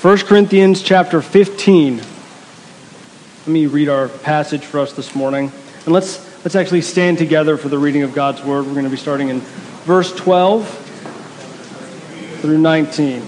[0.00, 1.96] 1 Corinthians chapter 15.
[1.96, 2.06] Let
[3.48, 5.50] me read our passage for us this morning.
[5.86, 8.64] And let's, let's actually stand together for the reading of God's word.
[8.64, 10.68] We're going to be starting in verse 12
[12.42, 13.24] through 19.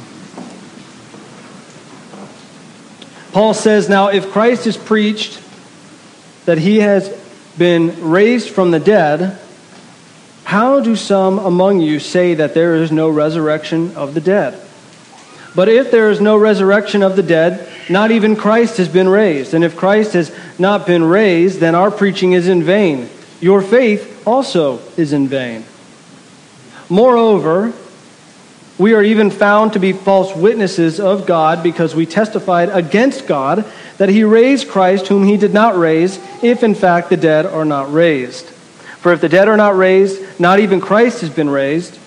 [3.33, 5.43] Paul says, Now, if Christ is preached
[6.47, 7.09] that he has
[7.59, 9.41] been raised from the dead,
[10.45, 14.70] how do some among you say that there is no resurrection of the dead?
[15.55, 19.53] But if there is no resurrection of the dead, not even Christ has been raised.
[19.53, 23.09] And if Christ has not been raised, then our preaching is in vain.
[23.41, 25.65] Your faith also is in vain.
[26.89, 27.73] Moreover,
[28.79, 33.65] we are even found to be false witnesses of God because we testified against God
[33.99, 37.65] that he raised Christ, whom he did not raise, if in fact the dead are
[37.65, 38.47] not raised.
[38.47, 41.99] For if the dead are not raised, not even Christ has been raised.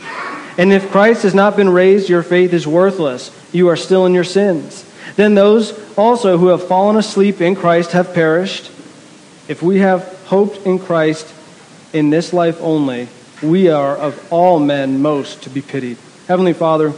[0.57, 3.31] And if Christ has not been raised, your faith is worthless.
[3.51, 4.85] You are still in your sins.
[5.15, 8.67] Then those also who have fallen asleep in Christ have perished.
[9.47, 11.31] If we have hoped in Christ
[11.91, 13.07] in this life only,
[13.41, 15.97] we are of all men most to be pitied.
[16.27, 16.93] Heavenly Father,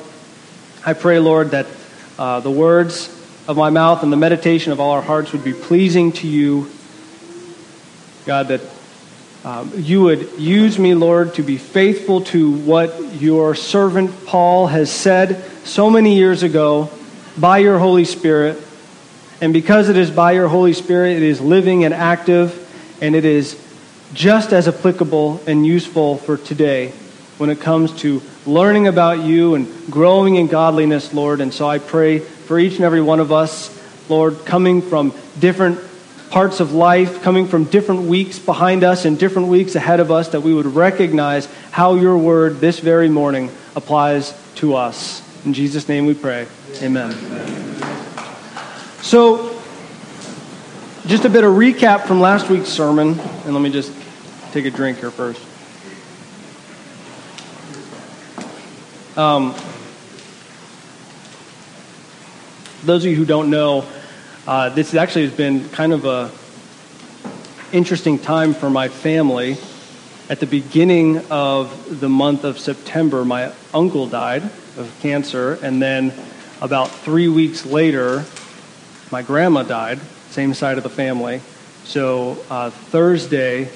[0.85, 1.65] I pray, Lord, that
[2.19, 3.09] uh, the words
[3.47, 6.69] of my mouth and the meditation of all our hearts would be pleasing to you.
[8.25, 8.61] God, that
[9.45, 14.91] um, you would use me, Lord, to be faithful to what your servant Paul has
[14.91, 16.89] said so many years ago
[17.37, 18.59] by your Holy Spirit.
[19.41, 22.59] And because it is by your Holy Spirit, it is living and active,
[23.03, 23.55] and it is
[24.15, 26.89] just as applicable and useful for today
[27.37, 31.39] when it comes to learning about you and growing in godliness, Lord.
[31.39, 33.69] And so I pray for each and every one of us,
[34.09, 35.79] Lord, coming from different
[36.29, 40.29] parts of life, coming from different weeks behind us and different weeks ahead of us,
[40.29, 45.21] that we would recognize how your word this very morning applies to us.
[45.45, 46.47] In Jesus' name we pray.
[46.81, 47.11] Amen.
[49.01, 49.61] So,
[51.05, 53.93] just a bit of recap from last week's sermon, and let me just
[54.51, 55.39] take a drink here first.
[59.17, 59.55] Um,
[62.83, 63.85] those of you who don't know,
[64.47, 66.31] uh, this actually has been kind of a
[67.75, 69.57] interesting time for my family.
[70.29, 74.43] At the beginning of the month of September, my uncle died
[74.77, 76.13] of cancer, and then
[76.61, 78.23] about three weeks later,
[79.11, 81.41] my grandma died, same side of the family.
[81.83, 83.69] So uh, Thursday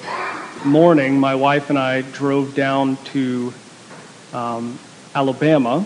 [0.64, 3.52] morning, my wife and I drove down to
[4.32, 4.78] um,
[5.14, 5.84] Alabama,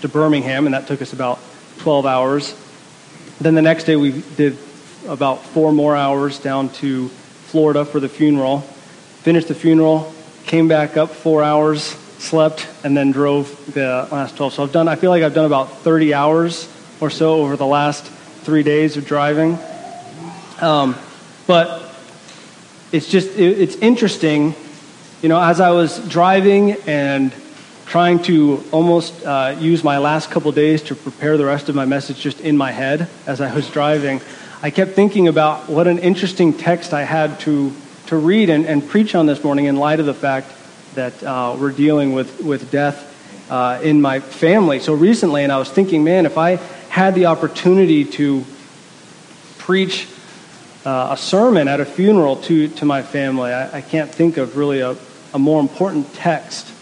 [0.00, 1.38] to Birmingham, and that took us about
[1.78, 2.54] 12 hours.
[3.40, 4.56] Then the next day we did
[5.06, 8.60] about four more hours down to Florida for the funeral.
[8.60, 10.12] Finished the funeral,
[10.46, 11.82] came back up four hours,
[12.18, 14.54] slept, and then drove the last 12.
[14.54, 16.68] So I've done, I feel like I've done about 30 hours
[17.00, 19.58] or so over the last three days of driving.
[20.60, 20.96] Um,
[21.46, 21.94] but
[22.92, 24.54] it's just, it, it's interesting,
[25.20, 27.32] you know, as I was driving and
[27.86, 31.84] trying to almost uh, use my last couple days to prepare the rest of my
[31.84, 34.20] message just in my head as I was driving,
[34.60, 37.72] I kept thinking about what an interesting text I had to,
[38.06, 40.50] to read and, and preach on this morning in light of the fact
[40.96, 43.14] that uh, we're dealing with, with death
[43.50, 45.44] uh, in my family so recently.
[45.44, 46.56] And I was thinking, man, if I
[46.88, 48.44] had the opportunity to
[49.58, 50.08] preach
[50.84, 54.56] uh, a sermon at a funeral to, to my family, I, I can't think of
[54.56, 54.96] really a,
[55.32, 56.72] a more important text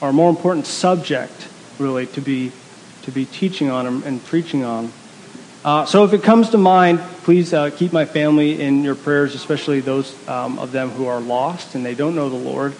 [0.00, 1.48] or a more important subject,
[1.78, 2.52] really, to be,
[3.02, 4.92] to be teaching on and, preaching on.
[5.64, 9.34] Uh, so if it comes to mind, please uh, keep my family in your prayers,
[9.34, 12.74] especially those um, of them who are lost and they don't know the Lord,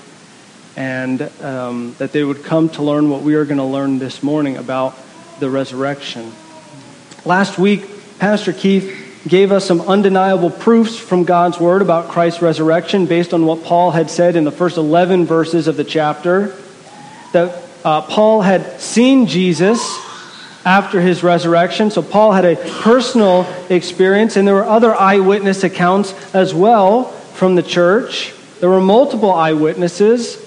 [0.77, 4.23] and um, that they would come to learn what we are going to learn this
[4.23, 4.97] morning about
[5.41, 6.33] the resurrection.
[7.25, 7.85] Last week,
[8.21, 13.45] Pastor Keith gave us some undeniable proofs from God's Word about Christ's resurrection based on
[13.45, 16.57] what Paul had said in the first 11 verses of the chapter
[17.33, 19.99] that uh, Paul had seen Jesus
[20.65, 21.91] after his resurrection.
[21.91, 27.55] So Paul had a personal experience, and there were other eyewitness accounts as well from
[27.55, 28.35] the church.
[28.61, 30.45] There were multiple eyewitnesses.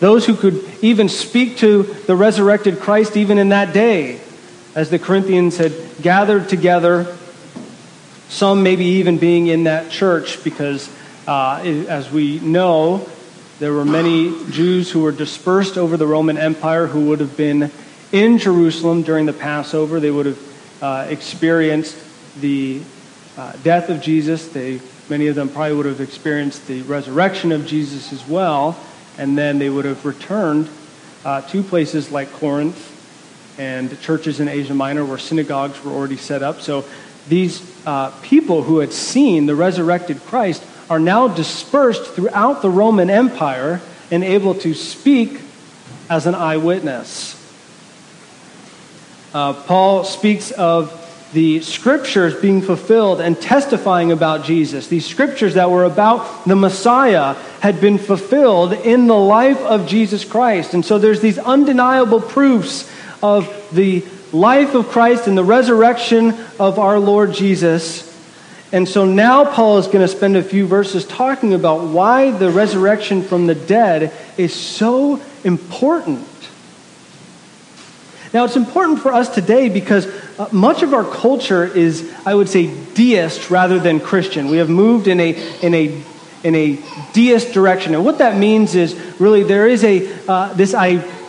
[0.00, 4.20] Those who could even speak to the resurrected Christ even in that day,
[4.74, 5.72] as the Corinthians had
[6.02, 7.16] gathered together,
[8.28, 10.90] some maybe even being in that church, because
[11.26, 13.08] uh, as we know,
[13.58, 17.70] there were many Jews who were dispersed over the Roman Empire who would have been
[18.12, 19.98] in Jerusalem during the Passover.
[19.98, 21.96] They would have uh, experienced
[22.38, 22.82] the
[23.38, 24.48] uh, death of Jesus.
[24.48, 28.78] They, many of them probably would have experienced the resurrection of Jesus as well.
[29.16, 30.68] And then they would have returned
[31.24, 32.92] uh, to places like Corinth
[33.58, 36.60] and churches in Asia Minor where synagogues were already set up.
[36.60, 36.84] So
[37.26, 43.10] these uh, people who had seen the resurrected Christ are now dispersed throughout the Roman
[43.10, 43.80] Empire
[44.10, 45.40] and able to speak
[46.08, 47.34] as an eyewitness.
[49.34, 51.02] Uh, Paul speaks of
[51.32, 54.86] the scriptures being fulfilled and testifying about Jesus.
[54.86, 60.24] These scriptures that were about the Messiah had been fulfilled in the life of Jesus
[60.24, 60.72] Christ.
[60.72, 62.90] And so there's these undeniable proofs
[63.22, 68.05] of the life of Christ and the resurrection of our Lord Jesus.
[68.72, 72.50] And so now Paul is going to spend a few verses talking about why the
[72.50, 76.26] resurrection from the dead is so important.
[78.34, 80.06] Now, it's important for us today because
[80.38, 84.48] uh, much of our culture is, I would say, deist rather than Christian.
[84.48, 85.30] We have moved in a,
[85.62, 86.02] in a,
[86.42, 86.78] in a
[87.12, 87.94] deist direction.
[87.94, 90.74] And what that means is really there is a, uh, this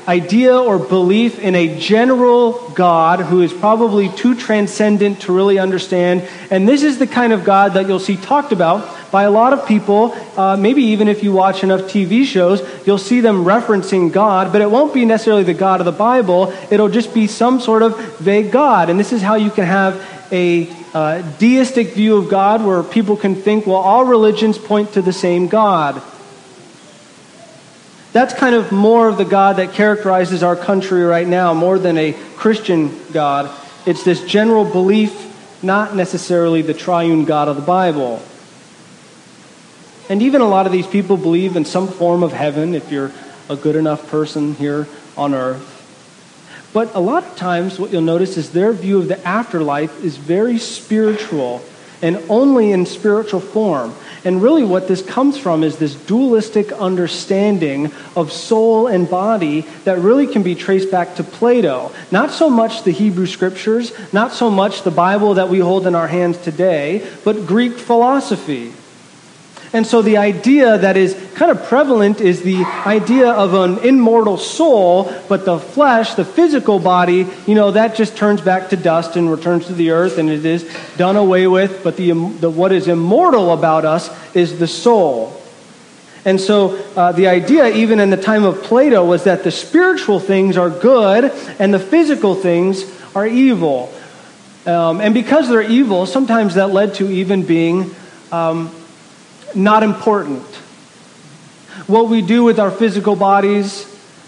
[0.08, 6.28] idea or belief in a general God who is probably too transcendent to really understand.
[6.50, 9.52] And this is the kind of God that you'll see talked about by a lot
[9.52, 10.16] of people.
[10.38, 14.62] Uh, maybe even if you watch enough TV shows, you'll see them referencing God, but
[14.62, 16.54] it won't be necessarily the God of the Bible.
[16.72, 18.90] It'll just be some sort of vague God.
[18.90, 20.02] And this is how you can have
[20.32, 25.02] a uh, deistic view of God where people can think, well, all religions point to
[25.02, 26.02] the same God.
[28.18, 32.00] That's kind of more of the God that characterizes our country right now, more than
[32.00, 33.56] a Christian God.
[33.86, 38.24] It's this general belief, not necessarily the triune God of the Bible.
[40.10, 43.12] And even a lot of these people believe in some form of heaven if you're
[43.52, 45.76] a good enough person here on earth.
[46.74, 50.18] But a lot of times, what you'll notice is their view of the afterlife is
[50.18, 51.62] very spiritual
[52.02, 53.94] and only in spiritual form.
[54.24, 60.00] And really, what this comes from is this dualistic understanding of soul and body that
[60.00, 61.92] really can be traced back to Plato.
[62.12, 65.96] Not so much the Hebrew scriptures, not so much the Bible that we hold in
[65.96, 68.74] our hands today, but Greek philosophy.
[69.74, 74.38] And so the idea that is kind of prevalent is the idea of an immortal
[74.38, 79.18] soul, but the flesh, the physical body, you know, that just turns back to dust
[79.18, 81.84] and returns to the earth and it is done away with.
[81.84, 85.34] But the, the what is immortal about us is the soul.
[86.24, 90.20] And so uh, the idea, even in the time of Plato, was that the spiritual
[90.20, 92.84] things are good and the physical things
[93.16, 93.94] are evil.
[94.66, 97.96] Um, and because they're evil, sometimes that led to even being
[98.32, 98.74] um,
[99.58, 100.44] not important.
[101.88, 103.86] What we do with our physical bodies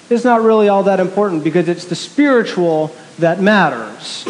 [0.09, 4.25] is not really all that important because it's the spiritual that matters.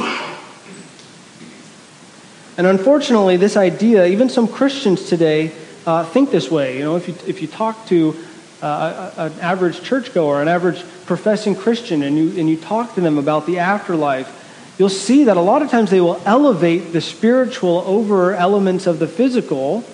[2.57, 5.53] And unfortunately, this idea, even some Christians today
[5.85, 6.77] uh, think this way.
[6.77, 8.15] You know, if you, if you talk to
[8.61, 13.17] uh, an average churchgoer, an average professing Christian, and you, and you talk to them
[13.17, 17.83] about the afterlife, you'll see that a lot of times they will elevate the spiritual
[17.85, 19.85] over elements of the physical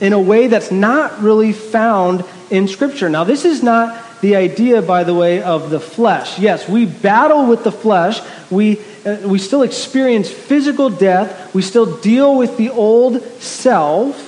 [0.00, 3.08] in a way that's not really found in Scripture.
[3.08, 6.38] Now, this is not the idea, by the way, of the flesh.
[6.38, 8.20] Yes, we battle with the flesh.
[8.50, 11.54] We, uh, we still experience physical death.
[11.54, 14.26] We still deal with the old self.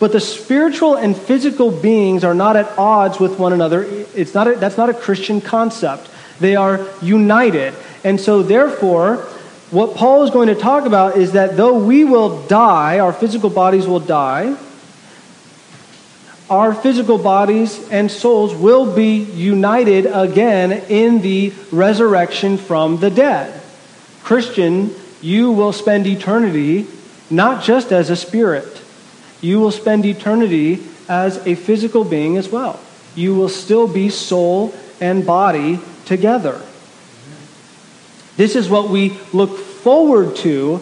[0.00, 3.84] But the spiritual and physical beings are not at odds with one another.
[4.14, 6.10] It's not a, that's not a Christian concept.
[6.40, 7.74] They are united.
[8.02, 9.26] And so, therefore,
[9.70, 13.50] what Paul is going to talk about is that though we will die, our physical
[13.50, 14.56] bodies will die,
[16.50, 23.60] our physical bodies and souls will be united again in the resurrection from the dead.
[24.22, 26.86] Christian, you will spend eternity
[27.30, 28.82] not just as a spirit,
[29.40, 32.78] you will spend eternity as a physical being as well.
[33.14, 36.60] You will still be soul and body together.
[38.36, 40.80] This is what we look forward to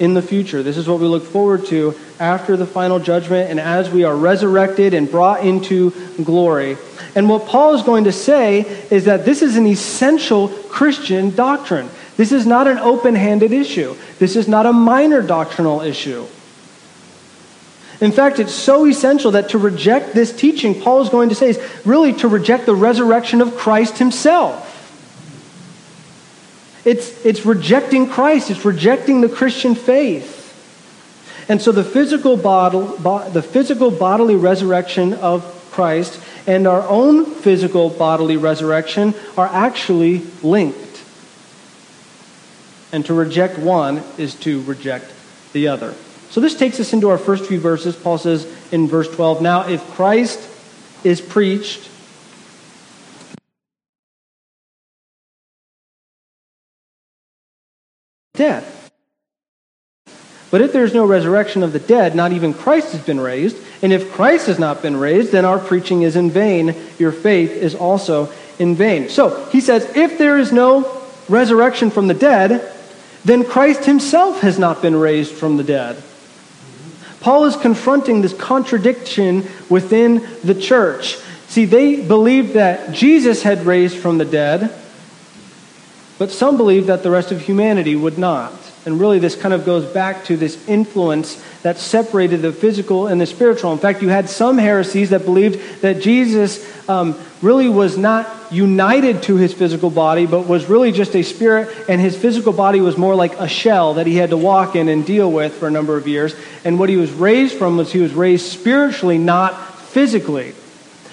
[0.00, 0.62] in the future.
[0.62, 4.16] This is what we look forward to after the final judgment and as we are
[4.16, 5.92] resurrected and brought into
[6.24, 6.76] glory.
[7.14, 8.60] And what Paul is going to say
[8.90, 11.90] is that this is an essential Christian doctrine.
[12.16, 16.26] This is not an open handed issue, this is not a minor doctrinal issue.
[18.00, 21.50] In fact, it's so essential that to reject this teaching, Paul is going to say,
[21.50, 24.69] is really to reject the resurrection of Christ himself.
[26.84, 30.38] It's, it's rejecting Christ, it's rejecting the Christian faith.
[31.48, 37.90] And so the physical, bod- the physical bodily resurrection of Christ and our own physical
[37.90, 41.02] bodily resurrection are actually linked.
[42.92, 45.12] And to reject one is to reject
[45.52, 45.94] the other.
[46.30, 47.96] So this takes us into our first few verses.
[47.96, 50.38] Paul says in verse 12 Now, if Christ
[51.04, 51.88] is preached
[58.40, 58.64] dead.
[60.50, 63.56] But if there's no resurrection of the dead, not even Christ has been raised.
[63.82, 66.74] And if Christ has not been raised, then our preaching is in vain.
[66.98, 69.10] Your faith is also in vain.
[69.10, 72.72] So he says, if there is no resurrection from the dead,
[73.24, 76.02] then Christ himself has not been raised from the dead.
[77.20, 81.18] Paul is confronting this contradiction within the church.
[81.48, 84.74] See, they believed that Jesus had raised from the dead,
[86.20, 88.52] but some believe that the rest of humanity would not.
[88.84, 93.18] And really, this kind of goes back to this influence that separated the physical and
[93.18, 93.72] the spiritual.
[93.72, 99.22] In fact, you had some heresies that believed that Jesus um, really was not united
[99.22, 102.98] to his physical body, but was really just a spirit, and his physical body was
[102.98, 105.70] more like a shell that he had to walk in and deal with for a
[105.70, 106.34] number of years.
[106.66, 110.52] And what he was raised from was he was raised spiritually, not physically.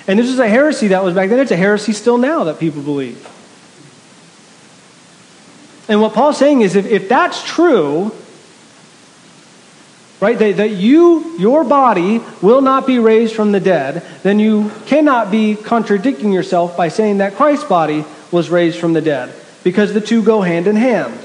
[0.06, 1.40] And this is a heresy that was back then.
[1.40, 3.37] It's a heresy still now that people believe.
[5.90, 8.12] And what Paul's saying is if, if that's true,
[10.20, 14.72] right, that, that you, your body, will not be raised from the dead, then you
[14.86, 19.94] cannot be contradicting yourself by saying that Christ's body was raised from the dead, because
[19.94, 21.18] the two go hand in hand.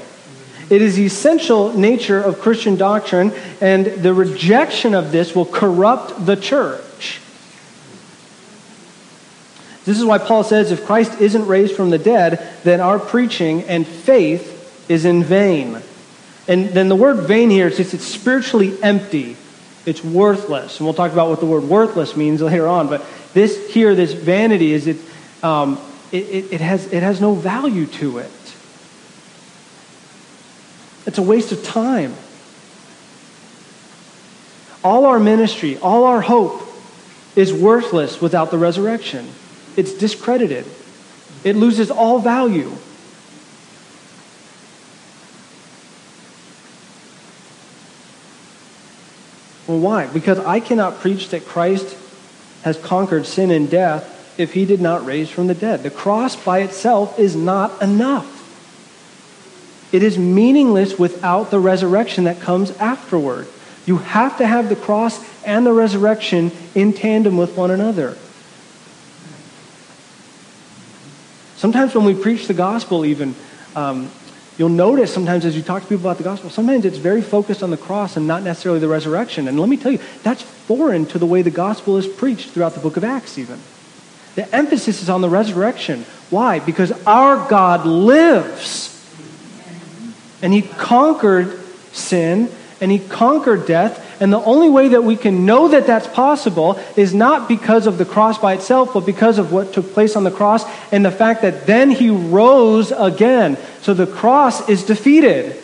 [0.69, 6.25] It is the essential nature of Christian doctrine, and the rejection of this will corrupt
[6.25, 7.19] the church.
[9.83, 13.63] This is why Paul says if Christ isn't raised from the dead, then our preaching
[13.63, 14.52] and faith
[14.89, 15.81] is in vain.
[16.47, 19.37] And then the word vain here it's, it's spiritually empty.
[19.85, 20.79] It's worthless.
[20.79, 22.87] And we'll talk about what the word worthless means later on.
[22.87, 24.97] But this here, this vanity, is it,
[25.41, 25.79] um,
[26.11, 28.31] it, it, it, has, it has no value to it.
[31.05, 32.13] It's a waste of time.
[34.83, 36.61] All our ministry, all our hope
[37.35, 39.29] is worthless without the resurrection.
[39.75, 40.65] It's discredited.
[41.43, 42.71] It loses all value.
[49.67, 50.07] Well, why?
[50.07, 51.97] Because I cannot preach that Christ
[52.63, 55.83] has conquered sin and death if he did not raise from the dead.
[55.83, 58.29] The cross by itself is not enough.
[59.93, 63.47] It is meaningless without the resurrection that comes afterward.
[63.85, 68.17] You have to have the cross and the resurrection in tandem with one another.
[71.57, 73.35] Sometimes when we preach the gospel, even,
[73.75, 74.09] um,
[74.57, 77.63] You'll notice sometimes as you talk to people about the gospel, sometimes it's very focused
[77.63, 79.47] on the cross and not necessarily the resurrection.
[79.47, 82.73] And let me tell you, that's foreign to the way the gospel is preached throughout
[82.73, 83.59] the book of Acts, even.
[84.35, 86.05] The emphasis is on the resurrection.
[86.29, 86.59] Why?
[86.59, 88.89] Because our God lives.
[90.41, 91.59] And he conquered
[91.91, 92.49] sin
[92.81, 96.79] and he conquered death and the only way that we can know that that's possible
[96.95, 100.23] is not because of the cross by itself, but because of what took place on
[100.23, 100.63] the cross
[100.93, 103.57] and the fact that then he rose again.
[103.81, 105.61] So the cross is defeated.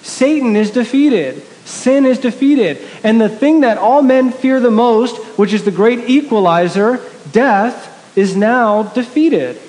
[0.00, 1.42] Satan is defeated.
[1.66, 2.78] Sin is defeated.
[3.04, 6.98] And the thing that all men fear the most, which is the great equalizer,
[7.30, 9.60] death, is now defeated.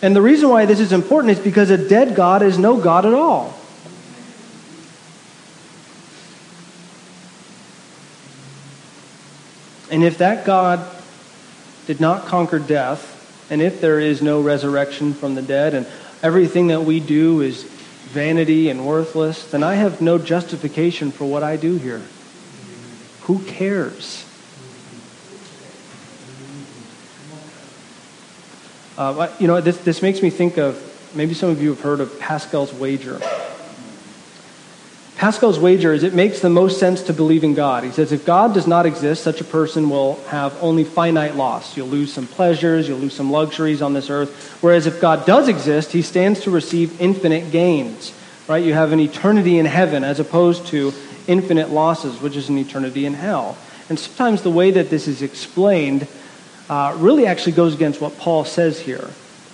[0.00, 3.04] And the reason why this is important is because a dead God is no God
[3.04, 3.55] at all.
[9.90, 10.84] And if that God
[11.86, 13.12] did not conquer death,
[13.50, 15.86] and if there is no resurrection from the dead, and
[16.22, 21.42] everything that we do is vanity and worthless, then I have no justification for what
[21.42, 22.02] I do here.
[23.22, 24.24] Who cares?
[28.98, 30.82] Uh, you know, this, this makes me think of
[31.14, 33.20] maybe some of you have heard of Pascal's wager.
[35.16, 37.84] Pascal's wager is it makes the most sense to believe in God.
[37.84, 41.74] He says if God does not exist, such a person will have only finite loss.
[41.74, 44.58] You'll lose some pleasures, you'll lose some luxuries on this earth.
[44.62, 48.12] Whereas if God does exist, he stands to receive infinite gains.
[48.46, 48.62] Right?
[48.62, 50.92] You have an eternity in heaven as opposed to
[51.26, 53.56] infinite losses, which is an eternity in hell.
[53.88, 56.06] And sometimes the way that this is explained
[56.68, 59.08] uh, really actually goes against what Paul says here.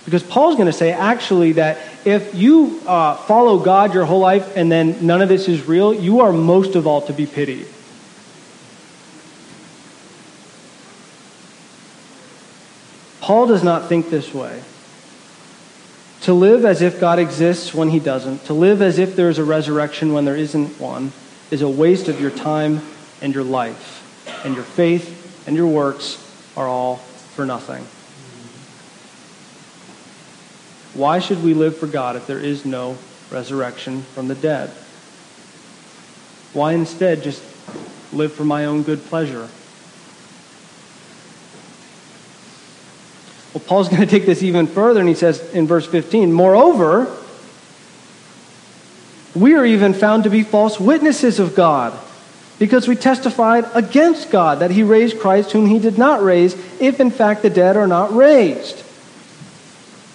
[0.04, 4.56] Because Paul's going to say actually that if you uh, follow God your whole life
[4.56, 7.66] and then none of this is real, you are most of all to be pitied.
[13.20, 14.62] Paul does not think this way.
[16.22, 19.38] To live as if God exists when he doesn't, to live as if there is
[19.38, 21.12] a resurrection when there isn't one,
[21.50, 22.80] is a waste of your time
[23.20, 24.00] and your life.
[24.44, 26.18] And your faith and your works
[26.56, 27.86] are all for nothing.
[30.94, 32.98] Why should we live for God if there is no
[33.30, 34.70] resurrection from the dead?
[36.52, 37.42] Why instead just
[38.12, 39.48] live for my own good pleasure?
[43.54, 47.14] Well, Paul's going to take this even further, and he says in verse 15, Moreover,
[49.34, 51.98] we are even found to be false witnesses of God,
[52.58, 57.00] because we testified against God that he raised Christ, whom he did not raise, if
[57.00, 58.81] in fact the dead are not raised.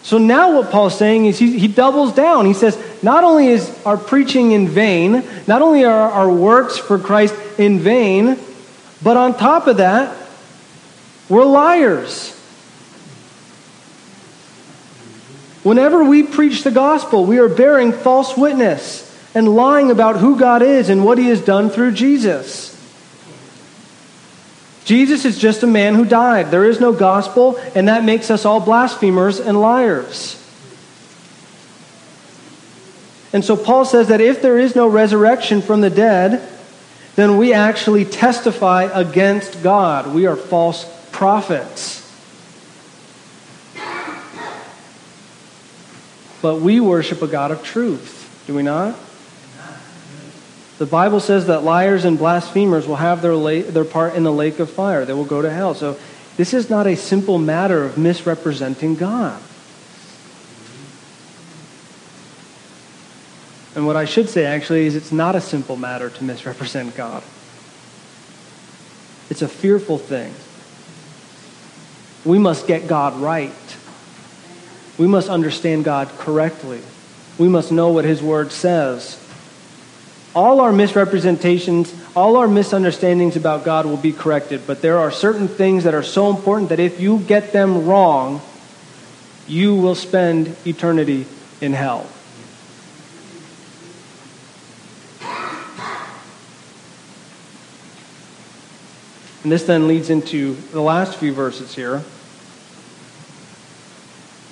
[0.04, 2.46] So now what Paul's saying is he, he doubles down.
[2.46, 6.98] He says, not only is our preaching in vain, not only are our works for
[6.98, 8.38] Christ in vain,
[9.04, 10.16] but on top of that,
[11.28, 12.34] we're liars.
[15.64, 19.04] Whenever we preach the gospel, we are bearing false witness
[19.36, 22.77] and lying about who God is and what he has done through Jesus.
[24.88, 26.50] Jesus is just a man who died.
[26.50, 30.42] There is no gospel, and that makes us all blasphemers and liars.
[33.34, 36.48] And so Paul says that if there is no resurrection from the dead,
[37.18, 40.16] then we actually testify against God.
[40.16, 42.10] We are false prophets.
[46.42, 48.98] But we worship a God of truth, do we not?
[50.78, 54.32] The Bible says that liars and blasphemers will have their, la- their part in the
[54.32, 55.06] lake of fire.
[55.06, 55.74] They will go to hell.
[55.74, 55.98] So
[56.36, 59.42] this is not a simple matter of misrepresenting God.
[63.76, 67.24] And what I should say actually is it's not a simple matter to misrepresent God.
[69.30, 70.34] It's a fearful thing.
[72.24, 73.52] We must get God right.
[74.98, 76.82] We must understand God correctly.
[77.38, 79.24] We must know what His Word says
[80.38, 85.48] all our misrepresentations, all our misunderstandings about God will be corrected, but there are certain
[85.48, 88.40] things that are so important that if you get them wrong,
[89.48, 91.26] you will spend eternity
[91.60, 92.08] in hell.
[99.42, 102.04] And this then leads into the last few verses here.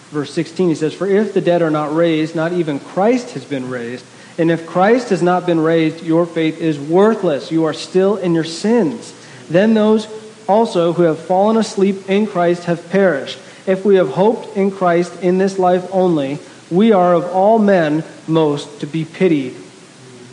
[0.09, 3.45] Verse 16, he says, For if the dead are not raised, not even Christ has
[3.45, 4.03] been raised.
[4.37, 7.51] And if Christ has not been raised, your faith is worthless.
[7.51, 9.13] You are still in your sins.
[9.49, 10.07] Then those
[10.47, 13.39] also who have fallen asleep in Christ have perished.
[13.65, 18.03] If we have hoped in Christ in this life only, we are of all men
[18.27, 19.55] most to be pitied.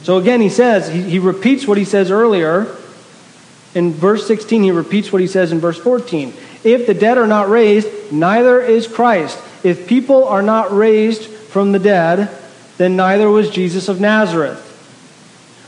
[0.03, 2.67] So again, he says, he, he repeats what he says earlier.
[3.75, 6.35] In verse 16, he repeats what he says in verse 14.
[6.65, 9.38] If the dead are not raised, neither is Christ.
[9.62, 12.29] If people are not raised from the dead,
[12.79, 14.69] then neither was Jesus of Nazareth.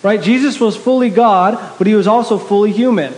[0.02, 0.20] Right?
[0.20, 3.14] Jesus was fully God, but he was also fully human.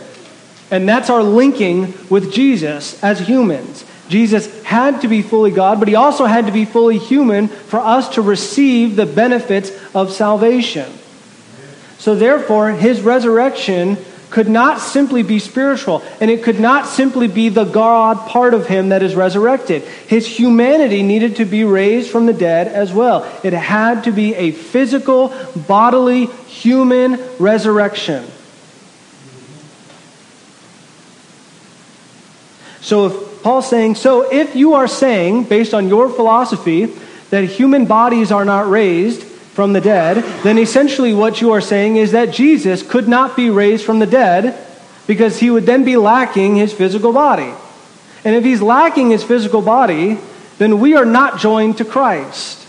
[0.70, 3.84] And that's our linking with Jesus as humans.
[4.08, 7.78] Jesus had to be fully God, but he also had to be fully human for
[7.78, 10.92] us to receive the benefits of salvation.
[11.98, 13.96] So, therefore, his resurrection
[14.30, 18.66] could not simply be spiritual, and it could not simply be the God part of
[18.66, 19.82] him that is resurrected.
[19.82, 23.24] His humanity needed to be raised from the dead as well.
[23.44, 25.32] It had to be a physical,
[25.66, 28.26] bodily, human resurrection.
[32.80, 36.86] So if Paul's saying, so if you are saying, based on your philosophy,
[37.30, 39.24] that human bodies are not raised,
[39.56, 43.48] from the dead, then essentially what you are saying is that Jesus could not be
[43.48, 44.54] raised from the dead
[45.06, 47.54] because he would then be lacking his physical body.
[48.22, 50.18] And if he's lacking his physical body,
[50.58, 52.66] then we are not joined to Christ.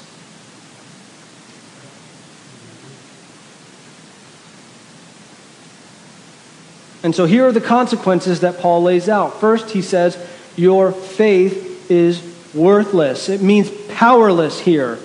[7.03, 9.41] And so here are the consequences that Paul lays out.
[9.41, 10.17] First, he says,
[10.55, 12.23] Your faith is
[12.53, 13.27] worthless.
[13.27, 14.99] It means powerless here.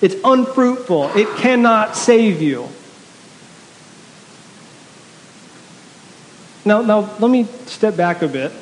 [0.00, 1.16] It's unfruitful.
[1.16, 2.68] It cannot save you.
[6.64, 8.52] Now, now, let me step back a bit.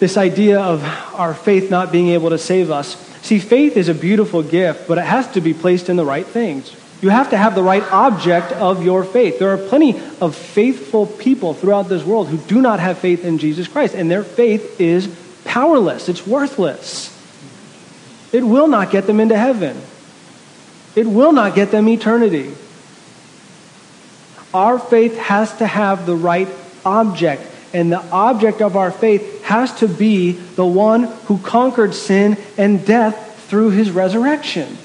[0.00, 0.82] This idea of
[1.14, 2.96] our faith not being able to save us.
[3.22, 6.26] See, faith is a beautiful gift, but it has to be placed in the right
[6.26, 6.74] things.
[7.00, 9.38] You have to have the right object of your faith.
[9.38, 13.38] There are plenty of faithful people throughout this world who do not have faith in
[13.38, 15.08] Jesus Christ, and their faith is
[15.44, 17.14] powerless, it's worthless.
[18.32, 19.80] It will not get them into heaven
[20.98, 22.52] it will not get them eternity.
[24.52, 26.48] Our faith has to have the right
[26.84, 32.36] object, and the object of our faith has to be the one who conquered sin
[32.56, 34.76] and death through his resurrection.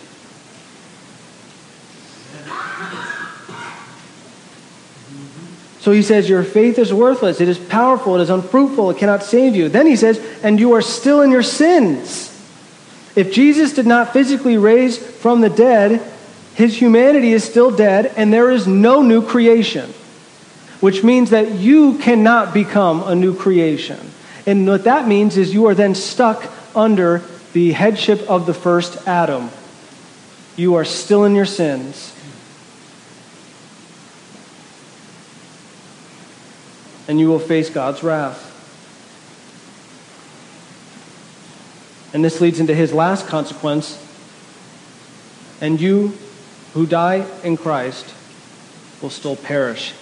[5.80, 7.41] So he says, Your faith is worthless.
[7.41, 8.15] It is powerful.
[8.17, 8.91] It is unfruitful.
[8.91, 9.67] It cannot save you.
[9.67, 12.32] Then he says, And you are still in your sins.
[13.15, 16.02] If Jesus did not physically raise from the dead,
[16.56, 19.91] his humanity is still dead and there is no new creation,
[20.80, 23.99] which means that you cannot become a new creation.
[24.45, 27.21] And what that means is you are then stuck under
[27.54, 29.49] the headship of the first Adam.
[30.56, 32.13] You are still in your sins.
[37.08, 38.52] And you will face God's wrath.
[42.13, 43.99] And this leads into his last consequence.
[45.60, 46.17] And you
[46.73, 48.13] who die in Christ
[49.02, 49.93] will still perish.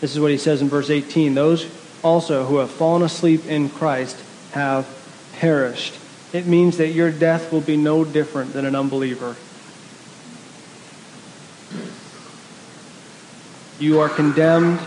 [0.00, 1.66] This is what he says in verse 18 Those
[2.02, 4.16] also who have fallen asleep in Christ
[4.52, 4.86] have
[5.34, 5.94] perished.
[6.32, 9.36] It means that your death will be no different than an unbeliever.
[13.80, 14.80] You are condemned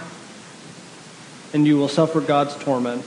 [1.54, 3.06] and you will suffer God's torment.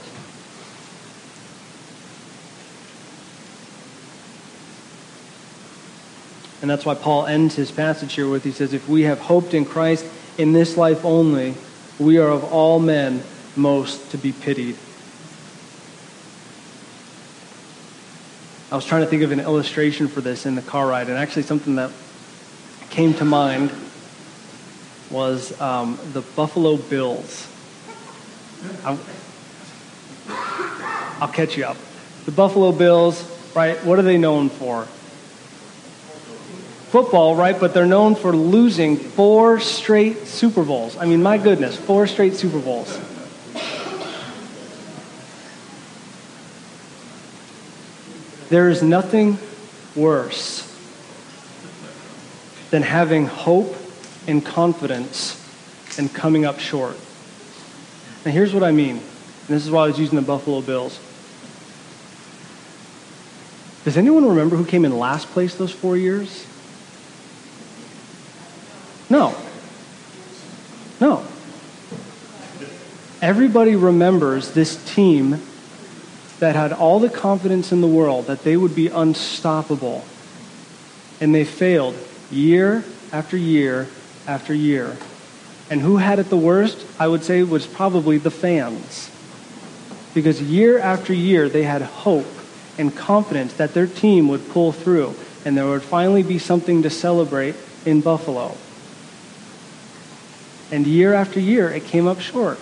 [6.65, 9.53] And that's why Paul ends his passage here with he says, If we have hoped
[9.53, 10.03] in Christ
[10.39, 11.53] in this life only,
[11.99, 13.21] we are of all men
[13.55, 14.75] most to be pitied.
[18.71, 21.19] I was trying to think of an illustration for this in the car ride, and
[21.19, 21.91] actually something that
[22.89, 23.71] came to mind
[25.11, 27.47] was um, the Buffalo Bills.
[28.83, 28.99] I'll,
[31.21, 31.77] I'll catch you up.
[32.25, 33.23] The Buffalo Bills,
[33.55, 33.77] right?
[33.85, 34.87] What are they known for?
[36.95, 37.59] Football, right?
[37.59, 40.95] But they're known for losing four straight Super Bowls.
[40.95, 42.97] I mean, my goodness, four straight Super Bowls.
[48.47, 49.37] There is nothing
[49.93, 50.73] worse
[52.71, 53.75] than having hope
[54.25, 55.35] and confidence
[55.99, 56.95] and coming up short.
[58.23, 58.91] Now, here's what I mean.
[58.91, 60.97] And this is why I was using the Buffalo Bills.
[63.83, 66.47] Does anyone remember who came in last place those four years?
[69.09, 69.35] No.
[70.99, 71.25] No.
[73.21, 75.41] Everybody remembers this team
[76.39, 80.05] that had all the confidence in the world that they would be unstoppable.
[81.21, 81.95] And they failed
[82.29, 83.87] year after year
[84.27, 84.97] after year.
[85.69, 86.85] And who had it the worst?
[86.99, 89.09] I would say was probably the fans.
[90.13, 92.27] Because year after year they had hope
[92.77, 95.15] and confidence that their team would pull through
[95.45, 98.55] and there would finally be something to celebrate in Buffalo.
[100.71, 102.59] And year after year, it came up short.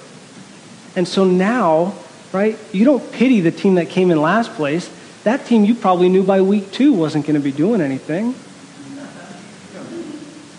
[0.95, 1.93] And so now,
[2.31, 4.89] right, you don't pity the team that came in last place.
[5.23, 8.35] That team you probably knew by week two wasn't going to be doing anything.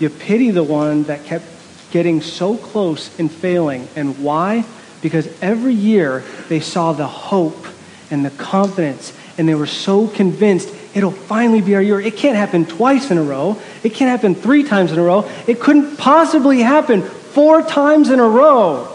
[0.01, 1.45] You pity the one that kept
[1.93, 3.89] getting so close and failing.
[3.95, 4.65] And why?
[5.03, 7.67] Because every year they saw the hope
[8.11, 12.01] and the confidence, and they were so convinced it'll finally be our year.
[12.01, 15.29] It can't happen twice in a row, it can't happen three times in a row.
[15.47, 17.03] It couldn't possibly happen
[17.35, 18.89] four times in a row.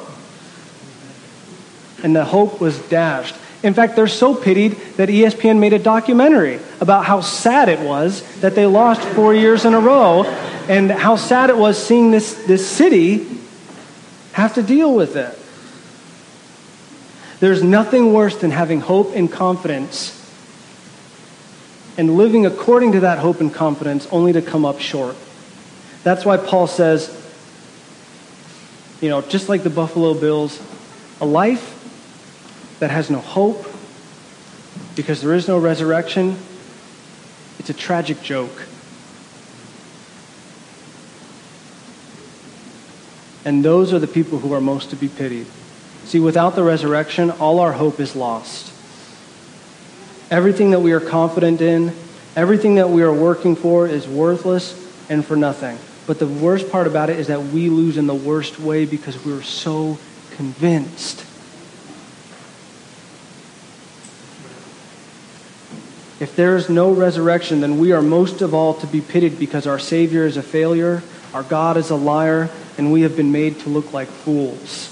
[2.02, 3.36] And the hope was dashed.
[3.62, 8.24] In fact, they're so pitied that ESPN made a documentary about how sad it was
[8.40, 10.24] that they lost four years in a row
[10.70, 13.28] and how sad it was seeing this, this city
[14.32, 15.38] have to deal with it.
[17.42, 20.16] There's nothing worse than having hope and confidence
[21.98, 25.18] and living according to that hope and confidence only to come up short.
[26.04, 27.10] That's why Paul says,
[29.02, 30.62] you know, just like the Buffalo Bills,
[31.22, 31.76] a life
[32.80, 33.66] that has no hope
[34.96, 36.38] because there is no resurrection,
[37.58, 38.66] it's a tragic joke.
[43.46, 45.48] And those are the people who are most to be pitied.
[46.06, 48.74] See, without the resurrection, all our hope is lost.
[50.30, 51.94] Everything that we are confident in,
[52.36, 54.76] everything that we are working for is worthless
[55.10, 55.78] and for nothing.
[56.10, 59.24] But the worst part about it is that we lose in the worst way because
[59.24, 60.00] we're so
[60.32, 61.20] convinced.
[66.20, 69.68] If there is no resurrection, then we are most of all to be pitied because
[69.68, 73.60] our Savior is a failure, our God is a liar, and we have been made
[73.60, 74.90] to look like fools.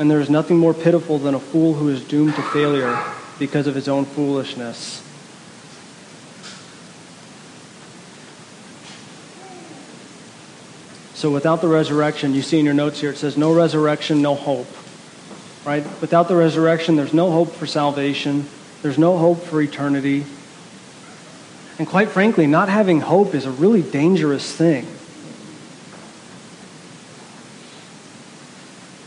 [0.00, 3.00] And there is nothing more pitiful than a fool who is doomed to failure
[3.38, 5.04] because of his own foolishness.
[11.18, 14.36] So without the resurrection, you see in your notes here, it says, no resurrection, no
[14.36, 14.68] hope.
[15.64, 15.82] Right?
[16.00, 18.46] Without the resurrection, there's no hope for salvation.
[18.82, 20.24] There's no hope for eternity.
[21.80, 24.86] And quite frankly, not having hope is a really dangerous thing.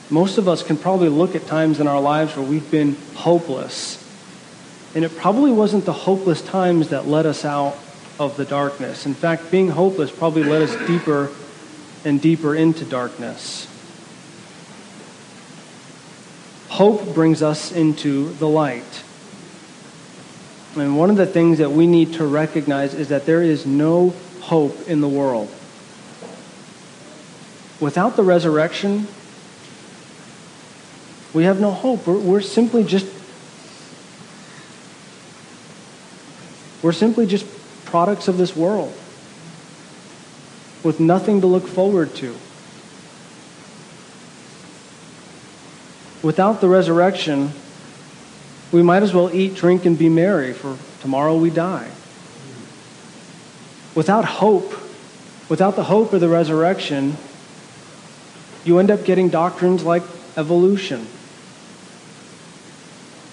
[0.10, 4.06] Most of us can probably look at times in our lives where we've been hopeless.
[4.96, 7.78] And it probably wasn't the hopeless times that led us out
[8.20, 9.06] of the darkness.
[9.06, 11.32] In fact, being hopeless probably led us deeper
[12.04, 13.68] and deeper into darkness.
[16.82, 19.04] hope brings us into the light.
[20.76, 24.16] And one of the things that we need to recognize is that there is no
[24.40, 25.54] hope in the world.
[27.82, 29.08] Without the resurrection,
[31.34, 32.08] we have no hope.
[32.08, 33.06] We're, we're simply just
[36.82, 37.46] we're simply just
[37.86, 38.92] products of this world
[40.84, 42.36] with nothing to look forward to.
[46.24, 47.52] Without the resurrection,
[48.72, 51.90] we might as well eat, drink, and be merry, for tomorrow we die.
[53.96, 54.74] Without hope,
[55.50, 57.18] without the hope of the resurrection,
[58.64, 60.04] you end up getting doctrines like
[60.38, 61.08] evolution.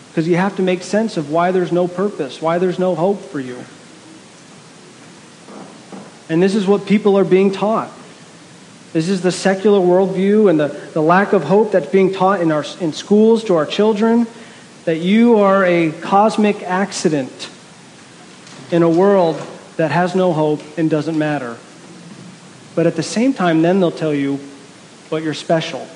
[0.08, 3.20] Because you have to make sense of why there's no purpose, why there's no hope
[3.20, 3.64] for you.
[6.28, 7.90] And this is what people are being taught.
[8.92, 12.50] This is the secular worldview and the, the lack of hope that's being taught in,
[12.50, 14.26] our, in schools to our children
[14.84, 17.50] that you are a cosmic accident
[18.70, 19.40] in a world
[19.76, 21.58] that has no hope and doesn't matter.
[22.74, 24.40] But at the same time, then they'll tell you,
[25.10, 25.86] but you're special.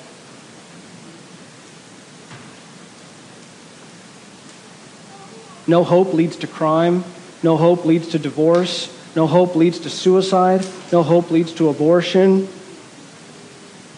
[5.65, 7.03] No hope leads to crime.
[7.41, 8.89] No hope leads to divorce.
[9.15, 10.65] No hope leads to suicide.
[10.91, 12.47] No hope leads to abortion.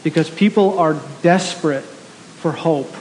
[0.04, 2.94] Because people are desperate for hope.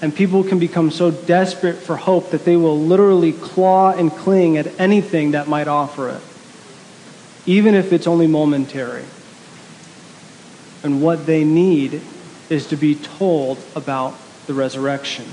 [0.00, 4.56] And people can become so desperate for hope that they will literally claw and cling
[4.56, 6.20] at anything that might offer it,
[7.46, 9.04] even if it's only momentary.
[10.84, 12.00] And what they need
[12.48, 14.14] is to be told about
[14.46, 15.24] the resurrection.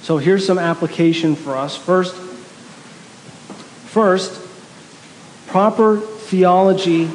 [0.00, 1.76] So here's some application for us.
[1.76, 2.14] First,
[3.88, 4.47] first,
[5.48, 7.10] proper theology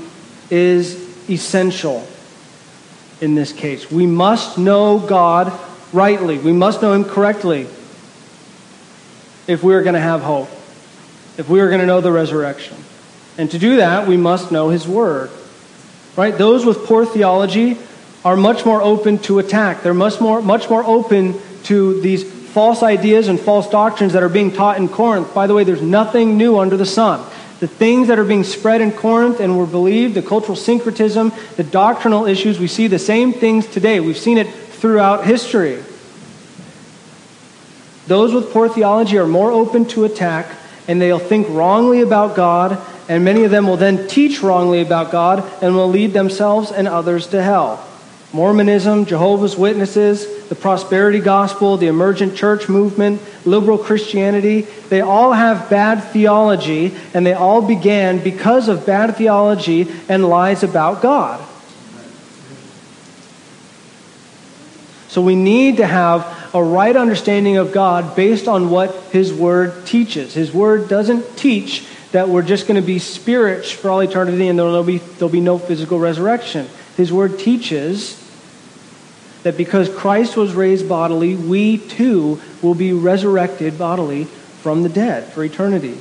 [0.49, 2.07] is essential
[3.21, 3.89] in this case.
[3.89, 5.57] We must know God
[5.93, 6.37] rightly.
[6.37, 7.67] We must know Him correctly
[9.47, 10.49] if we are going to have hope,
[11.37, 12.77] if we are going to know the resurrection.
[13.37, 15.31] And to do that, we must know His Word.
[16.15, 16.37] Right?
[16.37, 17.77] Those with poor theology
[18.23, 19.83] are much more open to attack.
[19.83, 24.29] They're much more, much more open to these false ideas and false doctrines that are
[24.29, 25.33] being taught in Corinth.
[25.33, 27.27] By the way, there's nothing new under the sun.
[27.63, 31.63] The things that are being spread in Corinth and were believed, the cultural syncretism, the
[31.63, 34.01] doctrinal issues, we see the same things today.
[34.01, 35.81] We've seen it throughout history.
[38.07, 40.53] Those with poor theology are more open to attack,
[40.89, 45.09] and they'll think wrongly about God, and many of them will then teach wrongly about
[45.09, 47.87] God and will lead themselves and others to hell.
[48.33, 55.69] Mormonism, Jehovah's Witnesses, the prosperity gospel, the emergent church movement, liberal Christianity, they all have
[55.69, 61.47] bad theology, and they all began because of bad theology and lies about God.
[65.09, 69.85] So we need to have a right understanding of God based on what His Word
[69.85, 70.33] teaches.
[70.33, 74.57] His Word doesn't teach that we're just going to be spirits for all eternity and
[74.57, 76.67] there'll be, there'll be no physical resurrection.
[76.97, 78.22] His Word teaches
[79.43, 85.31] that because Christ was raised bodily, we too will be resurrected bodily from the dead
[85.31, 85.97] for eternity.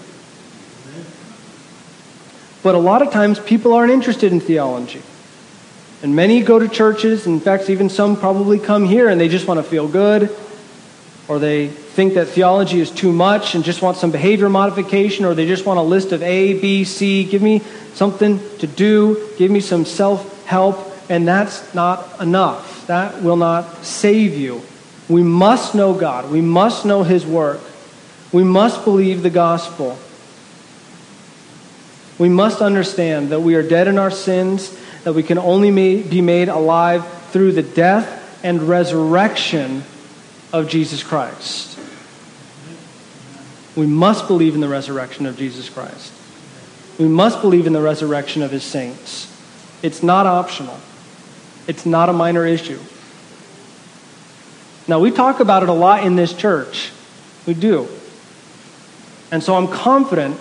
[2.63, 5.03] But a lot of times people aren't interested in theology.
[6.03, 9.47] And many go to churches, in fact, even some probably come here and they just
[9.47, 10.35] want to feel good,
[11.29, 15.35] or they think that theology is too much and just want some behavior modification, or
[15.35, 17.25] they just want a list of A, B, C.
[17.25, 17.61] Give me
[17.95, 20.79] something to do, give me some self help,
[21.09, 22.72] and that's not enough.
[22.93, 24.61] That will not save you.
[25.09, 27.63] We must know God, we must know His work,
[28.33, 29.99] we must believe the gospel.
[32.19, 36.21] We must understand that we are dead in our sins that we can only be
[36.21, 39.85] made alive through the death and resurrection
[40.53, 41.79] of Jesus Christ.
[43.75, 46.13] We must believe in the resurrection of Jesus Christ.
[46.99, 49.35] We must believe in the resurrection of his saints.
[49.83, 50.79] It's not optional,
[51.67, 52.79] it's not a minor issue.
[54.89, 56.91] Now, we talk about it a lot in this church.
[57.47, 57.89] We do.
[59.31, 60.39] And so I'm confident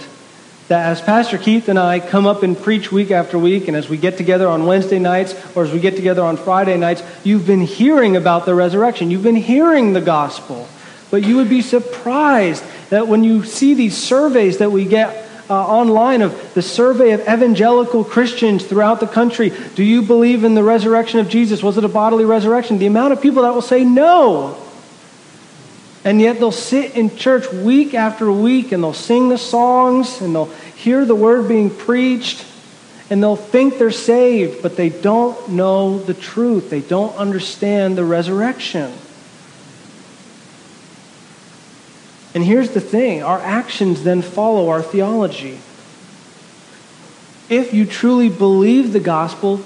[0.68, 3.90] that as Pastor Keith and I come up and preach week after week, and as
[3.90, 7.46] we get together on Wednesday nights or as we get together on Friday nights, you've
[7.46, 9.12] been hearing about the resurrection.
[9.12, 10.68] You've been hearing the gospel.
[11.10, 15.54] But you would be surprised that when you see these surveys that we get uh,
[15.54, 20.64] online of the survey of evangelical Christians throughout the country, do you believe in the
[20.64, 21.62] resurrection of Jesus?
[21.62, 22.78] Was it a bodily resurrection?
[22.78, 24.58] The amount of people that will say no.
[26.06, 30.34] And yet they'll sit in church week after week and they'll sing the songs and
[30.34, 32.46] they'll hear the word being preached
[33.10, 36.70] and they'll think they're saved, but they don't know the truth.
[36.70, 38.94] They don't understand the resurrection.
[42.34, 45.60] And here's the thing our actions then follow our theology.
[47.50, 49.62] If you truly believe the gospel,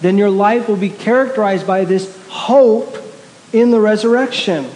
[0.00, 2.98] then your life will be characterized by this hope
[3.52, 4.70] in the resurrection.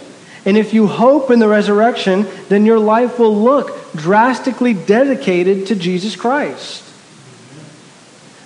[0.45, 5.75] And if you hope in the resurrection, then your life will look drastically dedicated to
[5.75, 6.83] Jesus Christ.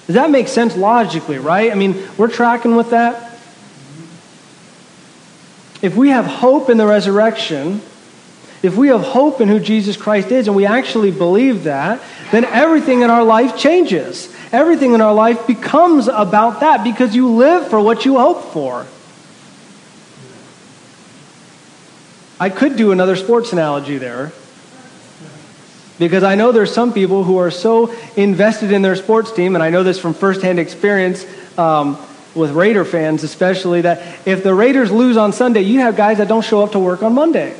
[0.07, 1.71] Does that make sense logically, right?
[1.71, 3.37] I mean, we're tracking with that.
[5.81, 7.81] If we have hope in the resurrection,
[8.61, 12.43] if we have hope in who Jesus Christ is and we actually believe that, then
[12.45, 14.33] everything in our life changes.
[14.51, 18.85] Everything in our life becomes about that because you live for what you hope for.
[22.39, 24.31] I could do another sports analogy there.
[25.97, 29.63] Because I know there's some people who are so invested in their sports team, and
[29.63, 31.25] I know this from firsthand experience
[31.57, 31.97] um,
[32.33, 36.29] with Raider fans, especially, that if the Raiders lose on Sunday, you have guys that
[36.29, 37.53] don't show up to work on Monday.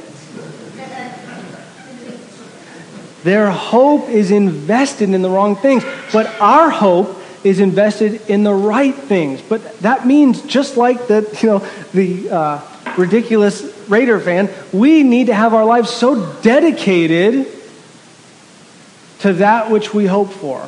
[3.24, 8.54] Their hope is invested in the wrong things, but our hope is invested in the
[8.54, 9.42] right things.
[9.42, 11.60] But that means just like the you know
[11.94, 12.62] the uh,
[12.98, 17.48] ridiculous Raider fan, we need to have our lives so dedicated
[19.20, 20.68] to that which we hope for.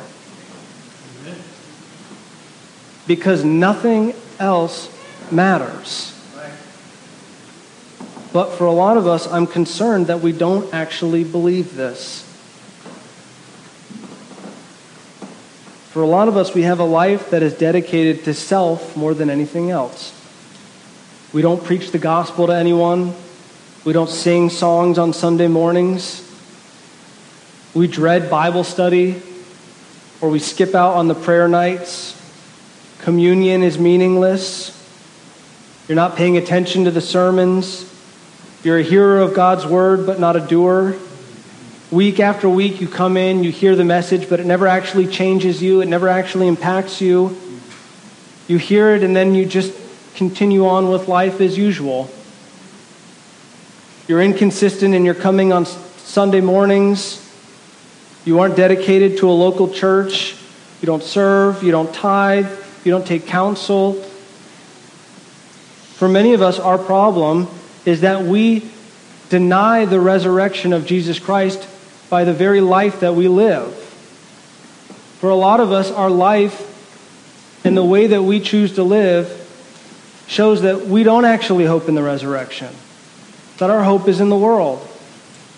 [3.06, 4.90] Because nothing else
[5.30, 6.08] matters.
[8.32, 12.21] But for a lot of us, I'm concerned that we don't actually believe this.
[15.92, 19.12] For a lot of us, we have a life that is dedicated to self more
[19.12, 20.18] than anything else.
[21.34, 23.14] We don't preach the gospel to anyone.
[23.84, 26.26] We don't sing songs on Sunday mornings.
[27.74, 29.20] We dread Bible study,
[30.22, 32.18] or we skip out on the prayer nights.
[33.00, 34.70] Communion is meaningless.
[35.88, 37.84] You're not paying attention to the sermons.
[38.64, 40.96] You're a hearer of God's word, but not a doer.
[41.92, 45.62] Week after week, you come in, you hear the message, but it never actually changes
[45.62, 47.38] you, it never actually impacts you.
[48.48, 49.74] You hear it, and then you just
[50.14, 52.10] continue on with life as usual.
[54.08, 57.18] You're inconsistent and you're coming on Sunday mornings.
[58.24, 60.34] You aren't dedicated to a local church.
[60.80, 61.62] You don't serve.
[61.62, 62.50] You don't tithe.
[62.84, 63.94] You don't take counsel.
[65.96, 67.48] For many of us, our problem
[67.84, 68.70] is that we
[69.28, 71.68] deny the resurrection of Jesus Christ
[72.12, 73.72] by the very life that we live.
[75.18, 79.30] For a lot of us, our life and the way that we choose to live
[80.26, 82.68] shows that we don't actually hope in the resurrection,
[83.56, 84.86] that our hope is in the world,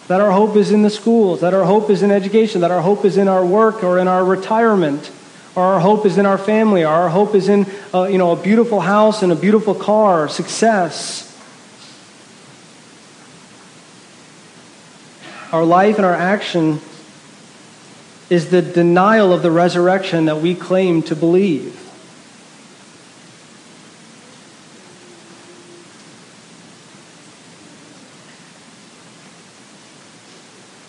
[0.07, 2.83] that our hope is in the schools, that our hope is in education, that our
[2.83, 5.11] hope is in our work or in our retirement,
[5.57, 8.31] or our hope is in our family, or our hope is in uh, you know,
[8.31, 11.34] a beautiful house and a beautiful car, success.
[15.55, 16.81] Our life and our action
[18.29, 21.75] is the denial of the resurrection that we claim to believe.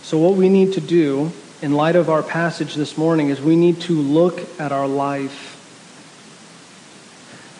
[0.02, 3.56] So, what we need to do in light of our passage this morning is we
[3.56, 5.52] need to look at our life.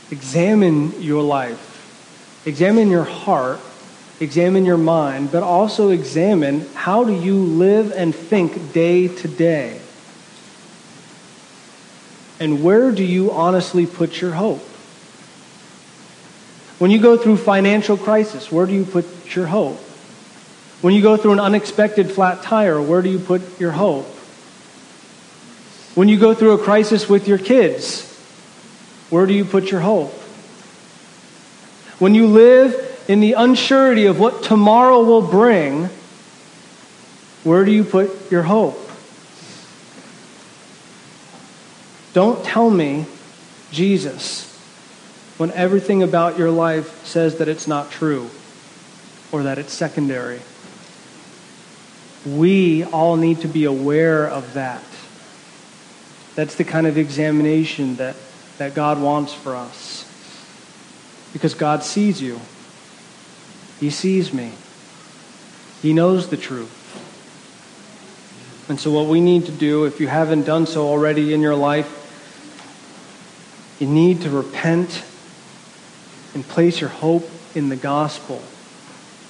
[0.10, 2.42] Examine your life.
[2.48, 3.60] Examine your heart
[4.20, 9.80] examine your mind, but also examine how do you live and think day to day?
[12.40, 14.62] And where do you honestly put your hope?
[16.80, 19.78] When you go through financial crisis, where do you put your hope?
[20.82, 24.06] When you go through an unexpected flat tire, where do you put your hope?
[25.96, 28.04] When you go through a crisis with your kids,
[29.10, 30.12] where do you put your hope?
[32.00, 35.90] When you live in the unsurety of what tomorrow will bring,
[37.44, 38.80] where do you put your hope?
[42.14, 43.06] Don't tell me,
[43.72, 44.52] Jesus,
[45.38, 48.30] when everything about your life says that it's not true
[49.32, 50.40] or that it's secondary.
[52.26, 54.84] We all need to be aware of that.
[56.36, 58.16] That's the kind of examination that,
[58.58, 60.04] that God wants for us.
[61.34, 62.40] Because God sees you.
[63.80, 64.54] He sees me.
[65.82, 66.82] He knows the truth.
[68.68, 71.56] And so, what we need to do, if you haven't done so already in your
[71.56, 72.02] life,
[73.80, 75.04] you need to repent
[76.34, 78.42] and place your hope in the gospel.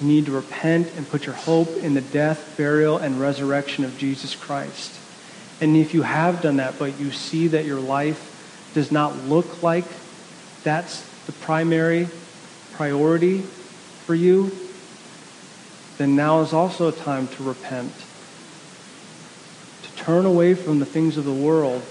[0.00, 3.98] You need to repent and put your hope in the death, burial, and resurrection of
[3.98, 4.92] Jesus Christ.
[5.60, 9.62] And if you have done that, but you see that your life does not look
[9.62, 9.86] like
[10.62, 12.08] that's the primary
[12.72, 13.44] priority
[14.06, 14.52] for you,
[15.98, 17.92] then now is also a time to repent,
[19.82, 21.82] to turn away from the things of the world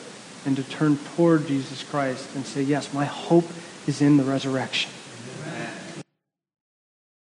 [0.45, 3.45] and to turn toward Jesus Christ and say, Yes, my hope
[3.85, 4.91] is in the resurrection.